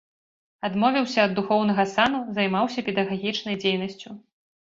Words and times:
Адмовіўся 0.67 1.19
ад 1.27 1.35
духоўнага 1.39 1.85
сану, 1.93 2.19
займаўся 2.37 2.85
педагагічнай 2.89 3.55
дзейнасцю. 3.65 4.09